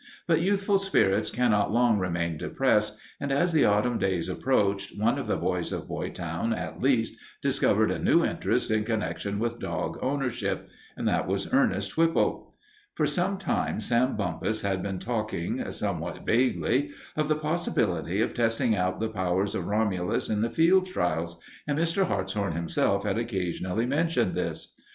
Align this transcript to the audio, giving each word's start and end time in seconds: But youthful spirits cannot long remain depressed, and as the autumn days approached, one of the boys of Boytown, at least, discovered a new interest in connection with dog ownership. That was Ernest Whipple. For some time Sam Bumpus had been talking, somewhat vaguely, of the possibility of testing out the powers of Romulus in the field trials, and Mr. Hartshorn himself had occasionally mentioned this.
But 0.27 0.41
youthful 0.41 0.79
spirits 0.79 1.29
cannot 1.29 1.71
long 1.71 1.99
remain 1.99 2.35
depressed, 2.37 2.95
and 3.19 3.31
as 3.31 3.51
the 3.53 3.65
autumn 3.65 3.99
days 3.99 4.29
approached, 4.29 4.99
one 4.99 5.19
of 5.19 5.27
the 5.27 5.37
boys 5.37 5.71
of 5.71 5.87
Boytown, 5.87 6.53
at 6.53 6.81
least, 6.81 7.17
discovered 7.43 7.91
a 7.91 7.99
new 7.99 8.25
interest 8.25 8.71
in 8.71 8.83
connection 8.83 9.37
with 9.37 9.59
dog 9.59 9.99
ownership. 10.01 10.67
That 10.97 11.27
was 11.27 11.53
Ernest 11.53 11.97
Whipple. 11.97 12.55
For 12.95 13.05
some 13.05 13.37
time 13.37 13.79
Sam 13.79 14.15
Bumpus 14.17 14.63
had 14.63 14.81
been 14.81 14.97
talking, 14.97 15.63
somewhat 15.71 16.25
vaguely, 16.25 16.89
of 17.15 17.27
the 17.27 17.35
possibility 17.35 18.21
of 18.21 18.33
testing 18.33 18.75
out 18.75 18.99
the 18.99 19.07
powers 19.09 19.53
of 19.53 19.67
Romulus 19.67 20.31
in 20.31 20.41
the 20.41 20.49
field 20.49 20.87
trials, 20.87 21.39
and 21.67 21.77
Mr. 21.77 22.07
Hartshorn 22.07 22.53
himself 22.53 23.03
had 23.03 23.19
occasionally 23.19 23.85
mentioned 23.85 24.33
this. 24.33 24.73